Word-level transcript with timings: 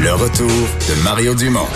Le 0.00 0.12
retour 0.12 0.46
de 0.46 1.02
Mario 1.02 1.34
Dumont. 1.34 1.66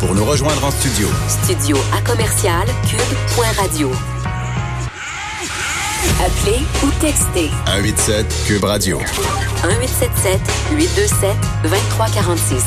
Pour 0.00 0.14
nous 0.14 0.24
rejoindre 0.24 0.62
en 0.64 0.70
studio. 0.70 1.08
Studio 1.44 1.78
à 1.96 2.02
commercial 2.02 2.66
cube.radio. 2.86 3.90
Appelez 6.20 6.60
ou 6.84 6.90
textez 7.00 7.48
187 7.66 8.44
Cube 8.46 8.64
Radio. 8.64 8.98
1877 8.98 10.40
827 10.72 11.36
2346. 11.62 12.64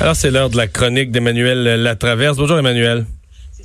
Alors, 0.00 0.16
c'est 0.16 0.32
l'heure 0.32 0.50
de 0.50 0.56
la 0.56 0.66
chronique 0.66 1.12
d'Emmanuel 1.12 1.82
Latraverse. 1.82 2.36
Bonjour, 2.36 2.58
Emmanuel. 2.58 3.06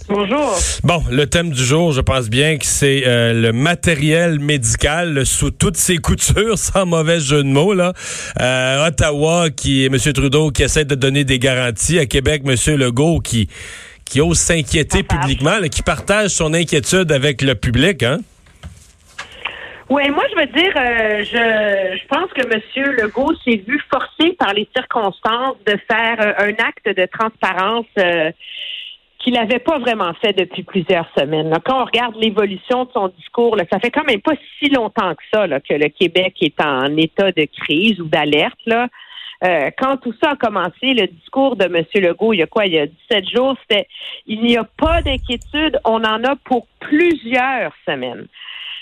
Bonjour. 0.10 0.57
Bon, 0.84 1.04
le 1.12 1.28
thème 1.28 1.52
du 1.52 1.64
jour, 1.64 1.92
je 1.92 2.02
pense 2.02 2.32
bien 2.32 2.57
que 2.57 2.66
c'est 2.66 3.04
euh, 3.05 3.32
le 3.32 3.52
matériel 3.52 4.39
médical 4.39 5.24
sous 5.24 5.52
toutes 5.52 5.78
ses 5.78 5.98
coutures, 5.98 6.57
sans 6.57 6.88
mauvais 6.88 7.20
jeu 7.20 7.43
de 7.43 7.48
mots. 7.48 7.75
Là. 7.75 7.93
Euh, 8.42 8.88
Ottawa, 8.88 9.51
qui 9.51 9.84
est 9.84 9.86
M. 9.86 9.98
Trudeau, 10.11 10.50
qui 10.50 10.64
essaie 10.64 10.84
de 10.84 10.96
donner 10.96 11.25
des 11.25 11.37
garanties. 11.37 12.00
À 12.00 12.07
Québec, 12.07 12.42
M. 12.43 12.56
Legault, 12.75 13.20
qui, 13.20 13.50
qui 14.04 14.20
ose 14.20 14.39
s'inquiéter 14.39 15.04
publiquement, 15.04 15.60
qui 15.71 15.84
partage 15.84 16.32
son 16.32 16.56
inquiétude 16.56 17.12
avec 17.12 17.43
le 17.43 17.54
public. 17.54 18.01
Hein? 18.01 18.18
Oui, 19.92 20.10
moi, 20.10 20.23
je 20.32 20.39
veux 20.39 20.48
dire, 20.48 20.73
euh, 20.76 21.23
je, 21.23 22.00
je 22.00 22.07
pense 22.07 22.32
que 22.34 22.42
M. 22.51 22.96
Legault 22.98 23.36
s'est 23.46 23.64
vu 23.68 23.79
forcé 23.92 24.36
par 24.39 24.56
les 24.56 24.68
circonstances 24.76 25.57
de 25.68 25.78
faire 25.87 26.36
un 26.39 26.65
acte 26.65 26.98
de 26.98 27.07
transparence 27.12 27.86
qu'il 29.19 29.33
n'avait 29.33 29.59
pas 29.59 29.78
vraiment 29.78 30.14
fait 30.21 30.33
depuis 30.33 30.64
plusieurs 30.64 31.07
semaines. 31.18 31.54
Quand 31.65 31.82
on 31.82 31.86
regarde 31.86 32.16
l'évolution 32.16 32.86
de 32.86 32.91
son 32.94 33.09
discours, 33.09 33.55
là, 33.58 33.66
ça 33.72 33.80
fait 33.80 33.92
quand 33.92 34.05
même 34.05 34.22
pas 34.22 34.33
si 34.58 34.69
longtemps 34.69 35.14
que 35.14 35.23
ça 35.31 35.45
là, 35.45 35.59
que 35.59 35.73
le 35.73 35.89
Québec 35.89 36.36
est 36.42 36.59
en 36.61 36.95
état 36.95 37.31
de 37.31 37.45
crise 37.45 38.00
ou 38.00 38.05
d'alerte. 38.05 38.59
Là. 38.66 38.88
Euh, 39.44 39.69
quand 39.78 39.97
tout 39.97 40.14
ça 40.22 40.31
a 40.31 40.36
commencé, 40.36 40.94
le 40.94 41.08
discours 41.08 41.58
de 41.58 41.66
M. 41.66 41.86
Legault, 41.95 42.34
il 42.34 42.39
y 42.39 42.44
a 42.44 42.48
quoi, 42.48 42.66
il 42.66 42.73
y 42.73 42.80
a 42.80 42.88
17 42.88 43.30
jours, 43.30 43.56
c'était 43.61 43.88
il 44.26 44.42
n'y 44.42 44.58
a 44.58 44.64
pas 44.64 45.02
d'inquiétude, 45.02 45.80
on 45.86 46.04
en 46.04 46.23
a 46.23 46.36
pour 46.45 46.67
plusieurs 46.80 47.73
semaines. 47.86 48.28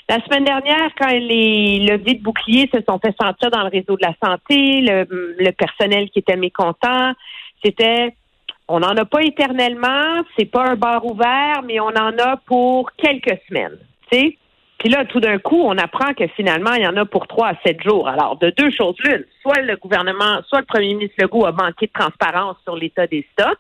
La 0.10 0.24
semaine 0.24 0.46
dernière, 0.46 0.92
quand 0.98 1.12
les 1.12 1.80
levées 1.80 2.14
de 2.14 2.24
boucliers 2.24 2.70
se 2.74 2.80
sont 2.88 2.98
fait 3.00 3.14
sentir 3.20 3.52
dans 3.52 3.64
le 3.64 3.70
réseau 3.70 3.98
de 3.98 4.06
la 4.06 4.14
santé, 4.24 4.82
le, 4.82 5.36
le 5.38 5.52
personnel 5.52 6.10
qui 6.10 6.20
était 6.20 6.38
mécontent, 6.38 7.14
c'était 7.64 8.16
on 8.68 8.80
n'en 8.80 8.96
a 8.96 9.06
pas 9.06 9.22
éternellement, 9.22 10.24
c'est 10.38 10.46
pas 10.46 10.66
un 10.70 10.76
bar 10.76 11.06
ouvert, 11.06 11.62
mais 11.66 11.80
on 11.80 11.88
en 11.88 12.18
a 12.18 12.38
pour 12.46 12.92
quelques 12.98 13.40
semaines. 13.48 13.78
sais. 14.12 14.38
Puis 14.80 14.90
là, 14.90 15.06
tout 15.06 15.20
d'un 15.20 15.40
coup, 15.40 15.60
on 15.60 15.78
apprend 15.78 16.14
que 16.14 16.28
finalement, 16.36 16.74
il 16.74 16.84
y 16.84 16.88
en 16.88 16.98
a 16.98 17.06
pour 17.06 17.28
trois 17.28 17.50
à 17.50 17.54
sept 17.66 17.82
jours. 17.82 18.08
Alors, 18.08 18.38
de 18.38 18.54
deux 18.56 18.70
choses 18.70 18.96
l'une, 19.04 19.26
soit 19.42 19.62
le 19.62 19.76
gouvernement, 19.76 20.42
soit 20.48 20.60
le 20.60 20.66
premier 20.66 20.94
ministre 20.94 21.16
Legault 21.20 21.46
a 21.46 21.52
manqué 21.52 21.88
de 21.88 21.92
transparence 21.92 22.58
sur 22.64 22.76
l'état 22.76 23.08
des 23.08 23.26
stocks, 23.34 23.58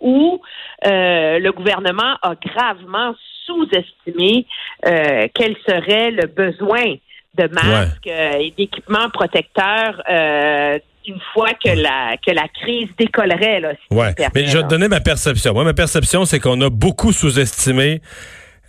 ou 0.00 0.40
euh, 0.86 1.38
le 1.38 1.52
gouvernement 1.52 2.16
a 2.22 2.34
gravement 2.36 3.14
sous-estimé 3.44 4.46
euh, 4.86 5.26
quel 5.34 5.56
serait 5.66 6.12
le 6.12 6.26
besoin 6.26 6.94
de 7.34 7.48
masques 7.52 8.06
euh, 8.06 8.38
et 8.38 8.52
d'équipements 8.56 9.10
protecteurs 9.10 10.02
euh, 10.08 10.78
une 11.08 11.20
fois 11.32 11.50
que 11.64 11.70
la 11.70 12.16
que 12.24 12.32
la 12.32 12.46
crise 12.48 12.88
décollerait. 12.98 13.60
Là, 13.60 13.72
ouais. 13.90 14.14
Mais 14.34 14.46
je 14.46 14.58
vais 14.58 14.64
te 14.64 14.68
donner 14.68 14.88
ma 14.88 15.00
perception. 15.00 15.54
Moi, 15.54 15.64
ma 15.64 15.74
perception, 15.74 16.24
c'est 16.24 16.40
qu'on 16.40 16.60
a 16.60 16.70
beaucoup 16.70 17.12
sous-estimé 17.12 18.00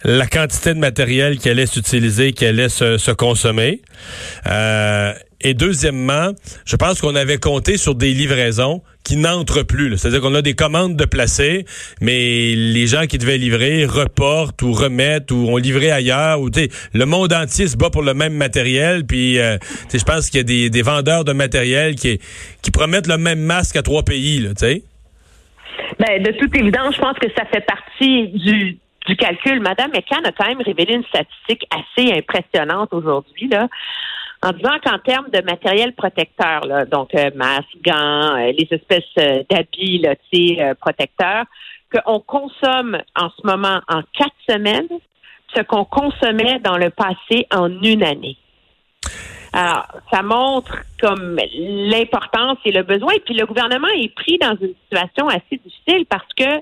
la 0.04 0.26
quantité 0.28 0.74
de 0.74 0.80
matériel 0.80 1.38
qui 1.38 1.50
allait 1.50 1.66
s'utiliser, 1.66 2.32
qui 2.32 2.46
allait 2.46 2.70
se, 2.70 2.98
se 2.98 3.12
consommer. 3.12 3.82
Euh, 4.48 5.14
et 5.42 5.54
deuxièmement, 5.54 6.32
je 6.66 6.76
pense 6.76 7.00
qu'on 7.02 7.16
avait 7.16 7.38
compté 7.38 7.78
sur 7.78 7.96
des 7.96 8.14
livraisons 8.14 8.82
qui 9.04 9.16
n'entrent 9.16 9.64
plus. 9.64 9.98
C'est-à-dire 9.98 10.22
qu'on 10.22 10.36
a 10.36 10.42
des 10.42 10.54
commandes 10.54 10.96
de 10.96 11.06
placer, 11.06 11.66
mais 12.02 12.54
les 12.56 12.88
gens 12.88 13.06
qui 13.08 13.18
devaient 13.18 13.38
livrer 13.38 13.86
reportent 13.86 14.62
ou 14.62 14.74
remettent 14.74 15.32
ou 15.32 15.48
ont 15.48 15.58
livré 15.58 15.92
ailleurs. 15.92 16.42
Ou 16.42 16.50
le 16.94 17.06
monde 17.06 17.34
entier 17.34 17.68
se 17.68 17.78
bat 17.78 17.90
pour 17.90 18.04
le 18.04 18.14
même 18.14 18.34
matériel. 18.34 19.06
Puis, 19.06 19.40
euh, 19.40 19.58
je 19.92 20.04
pense 20.04 20.30
qu'il 20.30 20.40
y 20.40 20.42
a 20.42 20.44
des, 20.44 20.70
des, 20.70 20.82
vendeurs 20.82 21.24
de 21.24 21.32
matériel 21.32 21.96
qui, 21.96 22.20
qui 22.62 22.72
promettent 22.72 23.08
le 23.08 23.18
même 23.18 23.40
masque 23.40 23.78
à 23.78 23.82
trois 23.82 24.04
pays. 24.04 24.40
Là, 24.40 24.50
ben, 26.00 26.24
de 26.24 26.32
toute 26.38 26.56
évidence, 26.56 26.96
je 26.96 27.02
pense 27.02 27.18
que 27.18 27.28
ça 27.36 27.46
fait 27.46 27.66
partie 27.66 28.28
du 28.28 28.78
du 29.08 29.16
calcul. 29.16 29.60
Madame 29.60 29.92
McCann 29.92 30.26
a 30.26 30.32
quand 30.32 30.48
même 30.48 30.62
révélé 30.62 30.94
une 30.94 31.04
statistique 31.06 31.66
assez 31.72 32.12
impressionnante 32.14 32.94
aujourd'hui, 32.94 33.50
en 34.42 34.52
disant 34.52 34.78
qu'en 34.84 35.00
termes 35.00 35.30
de 35.32 35.42
matériel 35.42 35.94
protecteur, 35.94 36.66
là, 36.66 36.86
donc 36.86 37.14
euh, 37.14 37.30
masques, 37.36 37.66
gants, 37.84 38.36
euh, 38.38 38.52
les 38.58 38.68
espèces 38.72 39.04
euh, 39.18 39.44
d'habits 39.50 40.00
là, 40.00 40.16
euh, 40.34 40.74
protecteurs, 40.76 41.46
qu'on 41.92 42.20
consomme 42.20 42.98
en 43.16 43.30
ce 43.30 43.46
moment 43.46 43.82
en 43.90 44.02
quatre 44.14 44.36
semaines 44.48 44.88
ce 45.56 45.62
qu'on 45.64 45.84
consommait 45.84 46.60
dans 46.60 46.78
le 46.78 46.92
passé 46.92 47.48
en 47.52 47.70
une 47.82 48.04
année. 48.04 48.38
Alors, 49.52 49.88
ça 50.12 50.22
montre 50.22 50.84
comme 51.02 51.40
l'importance 51.56 52.60
et 52.66 52.72
le 52.72 52.84
besoin. 52.84 53.14
Et 53.14 53.20
puis 53.20 53.34
le 53.34 53.48
gouvernement 53.48 53.88
est 53.88 54.14
pris 54.14 54.38
dans 54.38 54.56
une 54.62 54.76
situation 54.84 55.28
assez 55.28 55.60
difficile 55.64 56.06
parce 56.08 56.32
que 56.38 56.58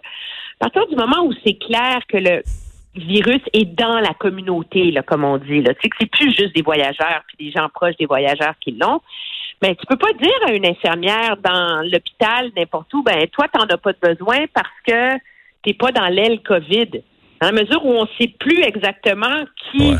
à 0.59 0.69
partir 0.69 0.87
du 0.87 0.95
moment 0.95 1.25
où 1.25 1.33
c'est 1.45 1.59
clair 1.59 1.99
que 2.07 2.17
le 2.17 2.41
virus 3.03 3.41
est 3.53 3.65
dans 3.65 3.99
la 3.99 4.13
communauté, 4.13 4.91
là, 4.91 5.03
comme 5.03 5.23
on 5.23 5.37
dit, 5.37 5.61
là, 5.61 5.73
tu 5.73 5.81
sais 5.83 5.89
que 5.89 5.97
c'est 5.99 6.09
plus 6.09 6.33
juste 6.33 6.55
des 6.55 6.61
voyageurs 6.61 7.23
puis 7.27 7.47
des 7.47 7.51
gens 7.51 7.67
proches 7.73 7.95
des 7.97 8.05
voyageurs 8.05 8.53
qui 8.61 8.71
l'ont. 8.71 9.01
Mais 9.61 9.75
tu 9.75 9.85
peux 9.87 9.97
pas 9.97 10.13
dire 10.13 10.47
à 10.47 10.51
une 10.51 10.65
infirmière 10.65 11.37
dans 11.37 11.81
l'hôpital, 11.91 12.51
n'importe 12.55 12.93
où, 12.93 13.03
ben 13.03 13.27
toi, 13.31 13.47
tu 13.51 13.59
n'en 13.59 13.65
as 13.65 13.77
pas 13.77 13.91
de 13.91 13.97
besoin 14.01 14.45
parce 14.53 14.67
que 14.85 15.15
tu 15.63 15.69
n'es 15.69 15.73
pas 15.73 15.91
dans 15.91 16.07
l'aile 16.07 16.41
COVID. 16.43 17.01
Dans 17.41 17.47
la 17.47 17.51
mesure 17.51 17.83
où 17.83 17.89
on 17.89 18.03
ne 18.03 18.09
sait 18.19 18.33
plus 18.39 18.61
exactement 18.61 19.45
qui 19.71 19.93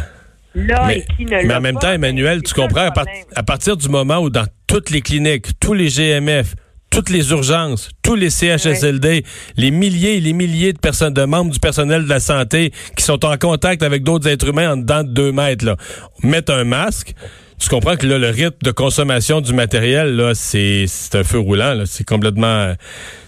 l'a 0.54 0.94
et 0.94 1.06
qui 1.16 1.26
ne 1.26 1.32
l'a 1.32 1.38
pas. 1.38 1.48
Mais 1.48 1.56
en 1.56 1.62
même 1.62 1.80
temps, 1.80 1.92
Emmanuel, 1.92 2.44
tu 2.44 2.54
comprends, 2.54 2.90
à, 3.36 3.44
partir 3.44 3.78
du 3.78 3.90
moment 3.90 4.18
où 4.20 4.30
dans 4.30 4.46
toutes 4.68 4.92
les 4.92 5.02
cliniques, 5.02 5.60
tous 5.60 5.74
les 5.74 5.88
GMF, 5.88 6.56
toutes 6.98 7.12
les 7.12 7.30
urgences, 7.30 7.92
tous 8.02 8.16
les 8.16 8.32
CHSLD, 8.32 9.24
les 9.56 9.70
milliers 9.70 10.18
et 10.18 10.20
les 10.20 10.34
milliers 10.34 10.74
de 10.74 10.80
personnes, 10.80 11.14
de 11.14 11.26
membres 11.26 11.52
du 11.52 11.60
personnel 11.60 12.06
de 12.06 12.10
la 12.10 12.20
santé 12.20 12.72
qui 12.96 13.04
sont 13.04 13.24
en 13.24 13.38
contact 13.38 13.84
avec 13.84 14.02
d'autres 14.02 14.28
êtres 14.28 14.48
humains 14.48 14.74
en 14.74 14.78
dedans 14.78 15.04
de 15.04 15.10
deux 15.10 15.32
mètres, 15.32 15.64
là, 15.64 15.76
mettent 16.24 16.50
un 16.50 16.64
masque. 16.64 17.14
Tu 17.60 17.70
comprends 17.70 17.98
que 17.98 18.08
là, 18.08 18.18
le 18.18 18.30
rythme 18.30 18.58
de 18.64 18.72
consommation 18.72 19.42
du 19.42 19.54
matériel, 19.54 20.16
là, 20.16 20.34
c'est, 20.34 20.88
un 21.14 21.24
feu 21.24 21.38
roulant. 21.38 21.84
C'est 21.86 22.04
complètement, 22.04 22.74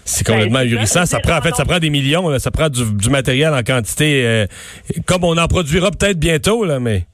c'est 0.04 0.26
ben, 0.26 0.32
complètement 0.32 0.58
ahurissant. 0.58 1.06
Ça 1.06 1.20
prend, 1.20 1.38
en 1.38 1.40
fait, 1.40 1.54
ça 1.54 1.64
prend 1.64 1.78
des 1.78 1.90
millions, 1.90 2.36
Ça 2.40 2.50
prend 2.50 2.70
du, 2.70 3.08
matériel 3.08 3.54
en 3.54 3.62
quantité, 3.62 4.26
euh, 4.26 4.46
comme 5.06 5.22
on 5.22 5.38
en 5.38 5.46
produira 5.46 5.92
peut-être 5.92 6.18
bientôt, 6.18 6.64
là, 6.64 6.80
mais. 6.80 7.06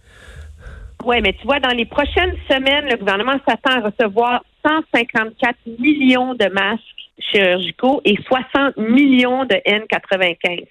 Oui, 1.04 1.16
mais 1.22 1.34
tu 1.34 1.46
vois, 1.46 1.60
dans 1.60 1.76
les 1.76 1.84
prochaines 1.84 2.32
semaines, 2.48 2.86
le 2.90 2.96
gouvernement 2.96 3.36
s'attend 3.46 3.82
à 3.82 3.90
recevoir 3.90 4.40
154 4.66 5.56
millions 5.78 6.34
de 6.34 6.46
masques 6.48 6.82
chirurgicaux 7.18 8.00
et 8.04 8.16
60 8.26 8.76
millions 8.76 9.44
de 9.44 9.54
N95. 9.66 10.66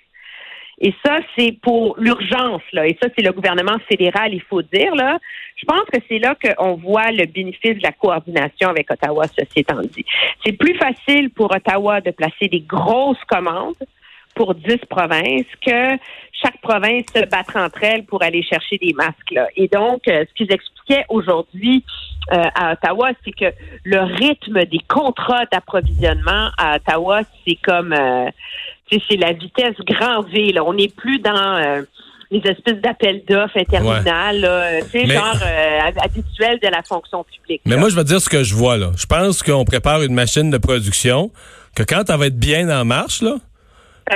Et 0.82 0.94
ça, 1.06 1.20
c'est 1.38 1.54
pour 1.62 1.96
l'urgence, 1.98 2.62
là. 2.74 2.86
Et 2.86 2.98
ça, 3.02 3.08
c'est 3.16 3.24
le 3.24 3.32
gouvernement 3.32 3.78
fédéral, 3.90 4.34
il 4.34 4.42
faut 4.42 4.62
dire, 4.62 4.94
là. 4.94 5.18
Je 5.56 5.66
pense 5.66 5.86
que 5.92 6.00
c'est 6.10 6.20
là 6.20 6.36
qu'on 6.36 6.76
voit 6.76 7.12
le 7.12 7.26
bénéfice 7.26 7.78
de 7.78 7.84
la 7.84 7.94
coordination 7.94 8.70
avec 8.70 8.92
Ottawa, 8.92 9.26
ceci 9.28 9.60
étant 9.60 9.82
dit. 9.82 10.06
C'est 10.46 10.52
plus 10.52 10.76
facile 10.76 11.30
pour 11.30 11.50
Ottawa 11.56 12.02
de 12.02 12.12
placer 12.12 12.50
des 12.50 12.60
grosses 12.60 13.24
commandes 13.30 13.76
pour 14.36 14.54
10 14.54 14.80
provinces 14.90 15.46
que 15.66 15.98
chaque 16.34 16.60
province 16.62 17.06
se 17.16 17.26
battre 17.26 17.56
entre 17.56 17.84
elles 17.84 18.04
pour 18.04 18.22
aller 18.22 18.44
chercher 18.44 18.78
des 18.78 18.92
masques. 18.92 19.32
Là. 19.32 19.48
Et 19.56 19.70
donc, 19.70 20.06
euh, 20.10 20.26
ce 20.28 20.34
qu'ils 20.34 20.52
expliquaient 20.52 21.06
aujourd'hui 21.08 21.86
euh, 22.32 22.44
à 22.56 22.74
Ottawa, 22.74 23.12
c'est 23.24 23.32
que 23.32 23.54
le 23.84 24.00
rythme 24.00 24.66
des 24.66 24.82
contrats 24.88 25.46
d'approvisionnement 25.52 26.50
à 26.58 26.78
Ottawa, 26.78 27.22
c'est 27.46 27.58
comme, 27.64 27.94
euh, 27.94 28.30
c'est 28.92 29.18
la 29.18 29.34
vitesse 29.34 29.76
grand 29.86 30.22
V. 30.24 30.54
Là. 30.54 30.64
On 30.64 30.74
n'est 30.74 30.90
plus 30.90 31.20
dans 31.20 31.86
les 32.32 32.40
espèces 32.40 32.82
d'appels 32.82 33.24
d'offres 33.28 33.58
interminables, 33.58 34.48
tu 34.92 35.00
sais, 35.00 35.08
genre 35.08 35.38
habituel 36.02 36.60
de 36.62 36.68
la 36.68 36.82
fonction 36.82 37.24
publique. 37.24 37.62
Mais 37.66 37.78
moi, 37.78 37.90
je 37.90 37.96
vais 37.96 38.04
dire 38.04 38.20
ce 38.20 38.30
que 38.30 38.44
je 38.44 38.56
vois 38.56 38.78
là. 38.78 38.92
Je 38.98 39.06
pense 39.06 39.44
qu'on 39.44 39.66
prépare 39.66 40.02
une 40.02 40.14
machine 40.14 40.50
de 40.50 40.58
production 40.58 41.32
que 41.76 41.84
quand 41.84 42.10
elle 42.10 42.18
va 42.18 42.28
être 42.28 42.40
bien 42.40 42.70
en 42.70 42.86
marche 42.86 43.22
là 43.22 43.38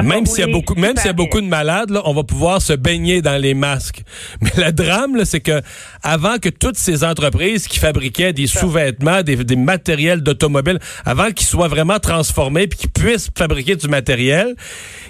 Même 0.03 0.27
s'il 0.27 0.41
y 0.41 0.43
a 0.43 0.47
beaucoup, 0.47 0.75
même 0.75 0.95
s'il 0.97 1.07
y 1.07 1.09
a 1.09 1.13
beaucoup 1.13 1.41
de 1.41 1.47
malades, 1.47 1.89
là, 1.89 2.03
on 2.05 2.13
va 2.13 2.23
pouvoir 2.23 2.61
se 2.61 2.73
baigner 2.73 3.23
dans 3.23 3.41
les 3.41 3.55
masques. 3.55 4.03
Mais 4.41 4.51
le 4.65 4.71
drame, 4.71 5.25
c'est 5.25 5.39
que 5.39 5.61
avant 6.03 6.37
que 6.37 6.49
toutes 6.49 6.77
ces 6.77 7.03
entreprises 7.03 7.67
qui 7.67 7.79
fabriquaient 7.79 8.31
des 8.31 8.45
sous-vêtements, 8.45 9.23
des, 9.23 9.35
des 9.37 9.55
matériels 9.55 10.21
d'automobile, 10.21 10.79
avant 11.05 11.31
qu'ils 11.31 11.47
soient 11.47 11.67
vraiment 11.67 11.97
transformés 11.97 12.67
puis 12.67 12.77
qu'ils 12.77 12.91
puissent 12.91 13.31
fabriquer 13.35 13.75
du 13.75 13.87
matériel, 13.87 14.55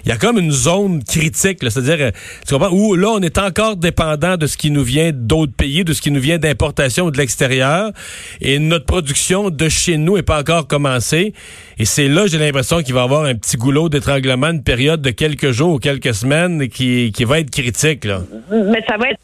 il 0.04 0.08
y 0.08 0.12
a 0.12 0.16
comme 0.16 0.38
une 0.38 0.50
zone 0.50 1.04
critique, 1.04 1.58
c'est-à-dire, 1.60 1.96
euh, 2.00 2.10
tu 2.46 2.54
comprends, 2.54 2.70
où 2.70 2.94
là, 2.94 3.08
on 3.10 3.20
est 3.20 3.36
encore 3.36 3.76
dépendant 3.76 4.38
de 4.38 4.46
ce 4.46 4.56
qui 4.56 4.70
nous 4.70 4.82
vient 4.82 5.10
d'autres 5.12 5.52
pays, 5.52 5.84
de 5.84 5.92
ce 5.92 6.00
qui 6.00 6.10
nous 6.10 6.20
vient 6.20 6.38
d'importation 6.38 7.06
ou 7.06 7.10
de 7.10 7.18
l'extérieur, 7.18 7.92
et 8.40 8.58
notre 8.58 8.86
production 8.86 9.50
de 9.50 9.68
chez 9.68 9.98
nous 9.98 10.16
est 10.16 10.22
pas 10.22 10.40
encore 10.40 10.66
commencée. 10.66 11.34
Et 11.78 11.84
c'est 11.84 12.08
là, 12.08 12.26
j'ai 12.26 12.38
l'impression 12.38 12.82
qu'il 12.82 12.94
va 12.94 13.00
y 13.00 13.04
avoir 13.04 13.24
un 13.24 13.34
petit 13.34 13.56
goulot 13.56 13.88
d'étranglement, 13.88 14.52
période 14.70 15.02
de 15.02 15.10
quelques 15.10 15.50
jours 15.50 15.74
ou 15.74 15.78
quelques 15.80 16.14
semaines 16.14 16.68
qui, 16.68 17.10
qui 17.10 17.24
va 17.24 17.40
être 17.40 17.50
critique. 17.50 18.04
Là. 18.04 18.20
Mais 18.52 18.80
ça 18.88 18.96
va 18.96 19.10
être 19.10 19.20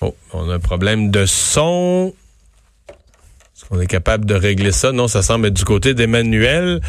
Oh, 0.00 0.16
on 0.32 0.48
a 0.48 0.54
un 0.54 0.58
problème 0.58 1.10
de 1.10 1.26
son. 1.26 2.14
Qu'on 3.72 3.80
est 3.80 3.86
capable 3.86 4.26
de 4.26 4.34
régler 4.34 4.70
ça? 4.70 4.92
Non, 4.92 5.08
ça 5.08 5.22
semble 5.22 5.46
être 5.46 5.54
du 5.54 5.64
côté 5.64 5.94
d'Emmanuel. 5.94 6.80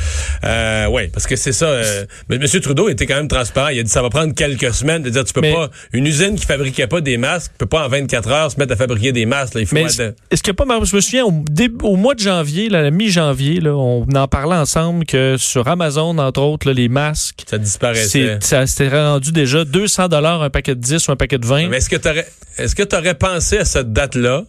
Euh, 0.44 0.88
oui, 0.92 1.08
parce 1.08 1.28
que 1.28 1.38
c'est 1.38 1.54
ça. 1.54 1.68
Euh, 1.68 2.06
mais 2.28 2.36
M. 2.36 2.46
Trudeau 2.60 2.90
était 2.90 3.06
quand 3.06 3.16
même 3.16 3.30
transparent. 3.30 3.70
Il 3.70 3.80
a 3.80 3.84
dit 3.84 3.90
ça 3.90 4.02
va 4.02 4.10
prendre 4.10 4.36
quelques 4.36 4.74
semaines. 4.74 5.02
De 5.02 5.10
dire, 5.10 5.24
tu 5.24 5.32
peux 5.32 5.40
Mais- 5.40 5.54
pas. 5.54 5.70
Une 5.94 6.06
usine 6.06 6.36
qui 6.36 6.46
fabriquait 6.46 6.88
pas 6.88 7.00
des 7.00 7.16
masques 7.16 7.54
peut 7.58 7.66
pas 7.66 7.86
en 7.86 7.88
24 7.88 8.30
heures 8.30 8.52
se 8.52 8.60
mettre 8.60 8.74
à 8.74 8.76
fabriquer 8.76 9.14
des 9.14 9.26
masques. 9.26 9.54
Là. 9.54 9.62
Il 9.62 9.68
faut 9.68 9.76
Mais 9.76 9.84
être- 9.84 9.92
est-ce 9.92 10.14
est-ce 10.30 10.44
qu'il 10.44 10.54
y 10.54 10.62
a 10.62 10.66
pas, 10.66 10.86
je 10.86 10.94
me 10.94 11.00
souviens, 11.00 11.24
au, 11.24 11.96
mois 11.96 12.16
de 12.16 12.20
janvier, 12.20 12.68
là, 12.68 12.82
la 12.82 12.92
mi-janvier, 12.92 13.62
là, 13.62 13.74
on 13.74 14.06
en 14.14 14.28
parlait 14.28 14.58
ensemble 14.58 15.06
que 15.06 15.38
sur 15.38 15.70
Amazon, 15.70 16.18
entre 16.18 16.42
autres, 16.42 16.68
là, 16.68 16.74
les 16.74 16.90
masques, 16.90 17.44
ça 17.50 17.58
disparaissait. 17.60 18.40
ça 18.42 18.68
s'était 18.68 18.90
rendu 18.90 19.32
déjà 19.32 19.64
200 19.64 20.10
dollars 20.10 20.42
un 20.44 20.50
paquet 20.50 20.76
de 20.76 20.82
10 20.82 21.08
ou 21.08 21.14
un 21.14 21.16
paquet 21.16 21.38
de 21.38 21.46
20. 21.46 21.70
Mais 21.70 21.78
est-ce 21.78 21.90
que 21.90 21.96
tu 21.96 22.10
aurais, 22.10 22.28
est-ce 22.58 22.76
que 22.76 22.84
tu 22.84 22.94
aurais 22.94 23.16
pensé 23.16 23.58
à 23.60 23.64
cette 23.64 23.94
date-là 23.94 24.44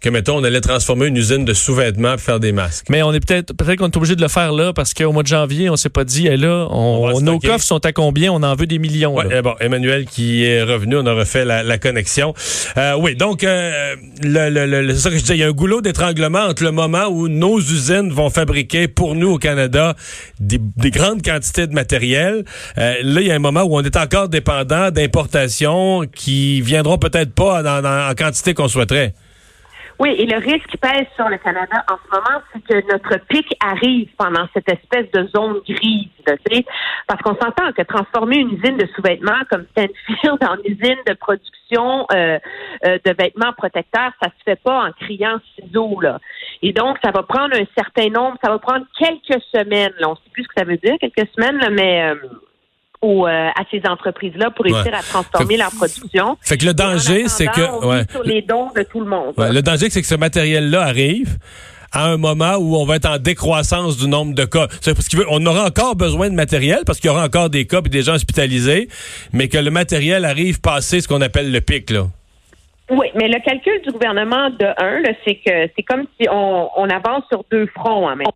que, 0.00 0.08
mettons, 0.10 0.36
on 0.36 0.44
allait 0.44 0.60
transformer 0.60 1.06
une 1.06 1.16
usine 1.16 1.44
de 1.44 1.52
sous-vêtements 1.52 2.12
pour 2.12 2.20
faire 2.20 2.38
des 2.40 2.52
masques? 2.52 2.86
Mais 2.88 3.02
on 3.02 3.12
est 3.12 3.18
peut-être 3.18 3.52
peut-être 3.54 3.78
qu'on 3.78 3.86
est 3.88 3.96
obligé 3.96 4.14
de 4.14 4.22
le 4.22 4.28
faire 4.28 4.52
là 4.52 4.72
parce 4.72 4.94
qu'au 4.94 5.12
mois 5.12 5.24
de 5.24 5.28
janvier, 5.28 5.70
on 5.70 5.76
s'est 5.76 5.88
pas 5.88 6.04
dit, 6.04 6.28
hey, 6.28 6.36
là, 6.36 6.68
on- 6.70 7.20
nos 7.20 7.38
coffres 7.40 7.64
sont 7.64 7.84
à 7.84 7.92
combien? 7.92 8.30
On 8.32 8.42
en 8.44 8.54
veut 8.54 8.66
des 8.66 8.78
millions. 8.78 9.16
Ouais, 9.16 9.24
là. 9.28 9.36
euh, 9.36 9.42
bon, 9.42 9.54
Emmanuel 9.60 10.04
qui 10.06 10.44
est 10.44 10.62
revenu, 10.62 10.96
on 10.96 11.06
a 11.06 11.12
refait 11.14 11.44
la, 11.44 11.62
la 11.64 11.78
connexion. 11.78 12.32
Euh, 12.76 12.94
oui, 12.96 13.16
donc 13.16 13.42
euh, 13.42 13.96
le, 14.22 14.50
le, 14.50 14.66
le- 14.82 14.94
c'est 14.94 15.00
ça 15.00 15.10
que 15.10 15.16
je 15.16 15.20
disais, 15.22 15.34
il 15.36 15.40
y 15.40 15.42
a 15.42 15.48
un 15.48 15.52
goulot 15.52 15.80
d'étranglement 15.80 16.42
entre 16.44 16.62
le 16.62 16.70
moment 16.70 17.06
où 17.08 17.28
nos 17.28 17.58
usines 17.58 18.10
vont 18.12 18.30
fabriquer 18.30 18.86
pour 18.86 19.16
nous 19.16 19.32
au 19.32 19.38
Canada 19.38 19.96
des, 20.38 20.58
des 20.76 20.90
grandes 20.92 21.22
quantités 21.22 21.66
de 21.66 21.72
matériel. 21.74 22.44
Euh, 22.78 22.94
là, 23.02 23.20
il 23.20 23.26
y 23.26 23.30
a 23.32 23.34
un 23.34 23.38
moment 23.40 23.62
où 23.62 23.76
on 23.76 23.82
est 23.82 23.96
encore 23.96 24.28
dépendant 24.28 24.90
d'importations 24.92 26.02
qui 26.14 26.60
viendront 26.60 26.98
peut-être 26.98 27.32
pas 27.34 27.62
dans- 27.64 27.82
dans- 27.82 28.10
en 28.10 28.14
quantité 28.14 28.54
qu'on 28.54 28.68
souhaiterait. 28.68 29.14
Oui, 30.00 30.10
et 30.16 30.26
le 30.26 30.38
risque 30.38 30.68
qui 30.68 30.76
pèse 30.76 31.06
sur 31.16 31.28
le 31.28 31.38
Canada 31.38 31.84
en 31.90 31.96
ce 31.96 32.16
moment, 32.16 32.42
c'est 32.52 32.62
que 32.62 32.92
notre 32.92 33.18
pic 33.26 33.46
arrive 33.60 34.08
pendant 34.16 34.46
cette 34.54 34.68
espèce 34.68 35.10
de 35.10 35.26
zone 35.34 35.60
grise, 35.68 36.06
là, 36.24 36.34
parce 37.08 37.20
qu'on 37.22 37.34
s'entend 37.34 37.72
que 37.72 37.82
transformer 37.82 38.36
une 38.36 38.52
usine 38.52 38.76
de 38.76 38.86
sous-vêtements 38.94 39.42
comme 39.50 39.66
Stanfield 39.72 40.38
en 40.44 40.56
usine 40.64 40.98
de 41.04 41.14
production 41.14 42.06
euh, 42.14 42.38
euh, 42.86 42.98
de 43.04 43.14
vêtements 43.18 43.52
protecteurs, 43.56 44.12
ça 44.22 44.28
se 44.38 44.42
fait 44.44 44.62
pas 44.62 44.84
en 44.86 44.92
criant 44.92 45.40
ciseaux, 45.56 46.00
là. 46.00 46.20
Et 46.62 46.72
donc, 46.72 46.98
ça 47.02 47.10
va 47.10 47.24
prendre 47.24 47.56
un 47.56 47.66
certain 47.76 48.08
nombre, 48.08 48.36
ça 48.42 48.50
va 48.50 48.58
prendre 48.60 48.86
quelques 48.96 49.42
semaines, 49.52 49.94
là. 49.98 50.10
On 50.10 50.14
sait 50.14 50.30
plus 50.32 50.44
ce 50.44 50.48
que 50.48 50.54
ça 50.58 50.64
veut 50.64 50.76
dire, 50.76 50.94
quelques 51.00 51.28
semaines, 51.34 51.58
là, 51.58 51.70
mais 51.70 52.04
euh, 52.04 52.14
euh, 53.02 53.28
à 53.28 53.62
ces 53.70 53.80
entreprises-là 53.88 54.50
pour 54.50 54.64
réussir 54.64 54.86
Ouais. 54.86 54.94
à 54.94 55.02
transformer 55.02 55.54
Fait- 55.54 55.62
leur 55.62 55.70
production. 55.70 56.36
Fait 56.40 56.56
que 56.58 56.66
le 56.66 56.74
danger, 56.74 57.28
c'est 57.28 57.46
que... 57.46 57.86
ouais. 57.86 58.04
sur 58.10 58.22
les 58.24 58.42
dons 58.42 58.68
de 58.74 58.82
tout 58.82 59.00
le 59.00 59.06
monde. 59.06 59.34
Ouais, 59.36 59.52
le 59.52 59.62
danger, 59.62 59.88
c'est 59.90 60.00
que 60.00 60.06
ce 60.08 60.14
matériel-là 60.16 60.82
arrive 60.82 61.38
à 61.92 62.06
un 62.08 62.16
moment 62.18 62.56
où 62.56 62.76
on 62.76 62.84
va 62.84 62.96
être 62.96 63.08
en 63.08 63.16
décroissance 63.18 63.96
du 63.96 64.08
nombre 64.08 64.34
de 64.34 64.44
cas. 64.44 64.66
C'est 64.82 64.94
parce 64.94 65.08
qu'on 65.08 65.46
aura 65.46 65.64
encore 65.64 65.96
besoin 65.96 66.28
de 66.28 66.34
matériel 66.34 66.80
parce 66.84 66.98
qu'il 67.00 67.08
y 67.08 67.10
aura 67.10 67.24
encore 67.24 67.48
des 67.50 67.66
cas 67.66 67.80
et 67.84 67.88
des 67.88 68.02
gens 68.02 68.14
hospitalisés, 68.14 68.88
mais 69.32 69.48
que 69.48 69.56
le 69.58 69.70
matériel 69.70 70.24
arrive 70.24 70.60
passé 70.60 71.00
ce 71.00 71.08
qu'on 71.08 71.20
appelle 71.22 71.50
le 71.50 71.60
pic, 71.62 71.88
là. 71.90 72.06
Oui, 72.90 73.06
mais 73.14 73.28
le 73.28 73.38
calcul 73.44 73.80
du 73.86 73.90
gouvernement 73.92 74.50
de 74.50 74.64
un, 74.82 75.00
là, 75.00 75.10
c'est 75.26 75.36
que 75.36 75.70
c'est 75.76 75.82
comme 75.82 76.04
si 76.20 76.26
on, 76.30 76.68
on 76.76 76.88
avance 76.90 77.22
sur 77.30 77.44
deux 77.50 77.66
fronts 77.68 78.06
en 78.08 78.16
même 78.16 78.26
temps. 78.26 78.34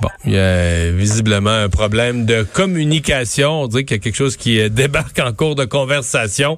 Bon, 0.00 0.08
il 0.24 0.32
y 0.32 0.38
a 0.38 0.90
visiblement 0.90 1.50
un 1.50 1.68
problème 1.68 2.24
de 2.24 2.42
communication. 2.42 3.62
On 3.62 3.66
dirait 3.66 3.84
qu'il 3.84 3.96
y 3.96 4.00
a 4.00 4.02
quelque 4.02 4.16
chose 4.16 4.36
qui 4.36 4.58
euh, 4.58 4.68
débarque 4.70 5.18
en 5.18 5.32
cours 5.32 5.54
de 5.54 5.64
conversation. 5.64 6.56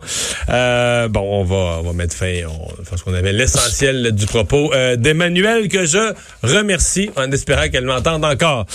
Euh, 0.48 1.08
bon, 1.08 1.40
on 1.40 1.44
va, 1.44 1.80
on 1.80 1.82
va 1.82 1.92
mettre 1.92 2.14
fin. 2.14 2.42
On, 2.48 2.84
parce 2.88 3.02
qu'on 3.02 3.14
avait 3.14 3.32
l'essentiel 3.32 4.12
du 4.12 4.26
propos 4.26 4.72
euh, 4.74 4.96
d'Emmanuel 4.96 5.68
que 5.68 5.86
je 5.86 6.14
remercie 6.42 7.10
en 7.16 7.30
espérant 7.32 7.68
qu'elle 7.68 7.84
m'entende 7.84 8.24
encore. 8.24 8.66